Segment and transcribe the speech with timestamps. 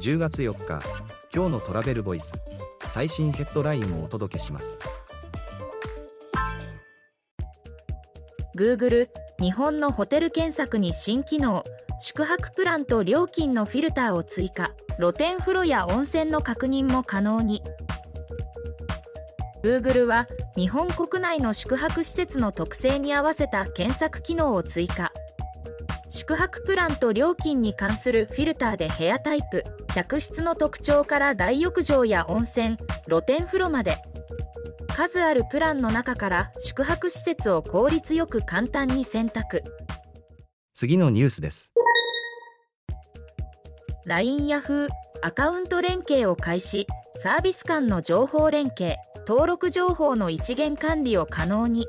[0.00, 0.82] 10月4日
[1.30, 2.32] 今日のトラベルボイス
[2.86, 4.78] 最新ヘッドラインをお届けします。
[8.56, 11.64] Google 日本のホテル検索に新機能
[12.00, 17.62] 宿泊プランと料金のフィルターを追加露天風呂や温泉の確認も可能に。
[19.62, 25.12] Google は日本国内の宿泊施設の特性に合わせた検索機能を追加。
[26.30, 32.76] 宿泊プランと料金に関するフィルターで部屋タイプ客室の特徴から大浴場や温泉
[33.08, 33.96] 露天風呂まで。
[34.96, 39.64] 数あるプランの中から宿泊施設を効率よく簡単に選択。
[40.74, 41.72] 次のニュースです。
[44.06, 44.88] LINE ヤフー
[45.22, 46.86] アカウント連携を開始。
[47.24, 51.88] サービス間の情報連携登録情報の一元管理を可能に。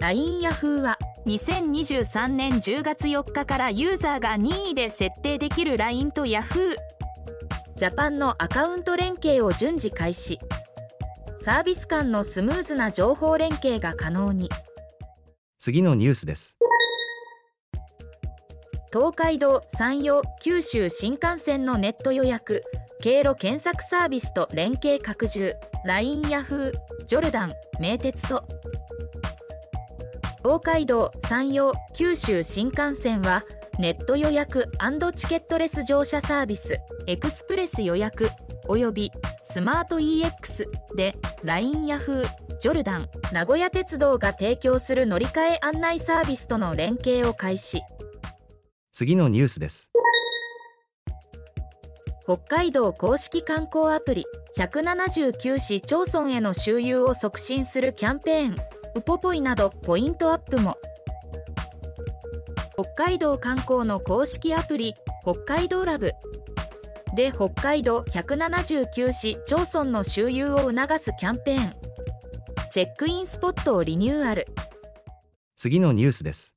[0.00, 6.74] LINE ヤフーは2023年10月4日からユーザーが任意で設定できる LINE と Yahoo!
[7.76, 10.40] ジャパンのアカウント連携を順次開始。
[11.42, 14.48] サービス間のスムーズな情報連携が可能に。
[15.60, 16.56] 次のニュースです。
[18.92, 22.64] 東海道山陽九州新幹線のネット予約。
[23.00, 25.54] 経路検索サービスと連携拡充。
[25.84, 28.44] LINE ヤフージョルダン名鉄と
[30.42, 33.44] 東海道山陽九州新幹線は
[33.78, 34.68] ネット予約
[35.14, 38.28] チケットレス乗車サービスエクスプレス予約
[38.66, 39.12] および
[39.44, 47.82] スマート EX で LINE ヤフージョルダン名古屋鉄道が提供する乗り換え案内サービスとの連携を開始。
[48.92, 49.90] 次のニュースです。
[52.24, 54.24] 北海道公式観光アプリ
[54.56, 58.56] 179市町村への周遊を促進するキャンペーン
[58.94, 60.76] ウポポイなどポイントアップも。
[62.74, 66.12] 北海道観光の公式アプリ北海道ラブ。
[67.14, 71.74] で北海道179市町村の周遊を促すキャンペーン。
[72.70, 74.46] チェックインスポットをリニューアル。
[75.56, 76.54] 次のニュースです。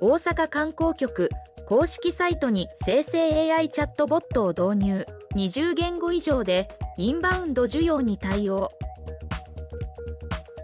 [0.00, 1.30] 大阪観光局
[1.68, 5.06] 公式サイトに生成 AI チャットボットを導入。
[5.36, 8.72] 20言語以上でインバウンド需要に対応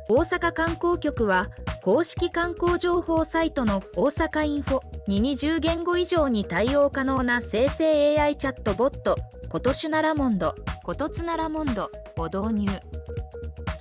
[0.08, 1.48] 大阪観光局は
[1.82, 9.16] 公式観光情報サイトの大阪インフォに20言語以上に対応可能な生成 AI チャットボット
[9.50, 12.70] コトシュナラモンドコトツナラモンドを導入。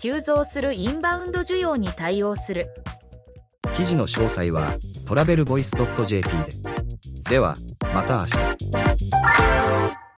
[0.02, 2.68] 急増するインバウンド需要に対応する。
[3.76, 4.74] 記事の詳細は
[5.08, 5.72] トラベルボイス
[6.06, 7.32] .jp で。
[7.32, 7.56] では
[7.94, 8.77] また明日。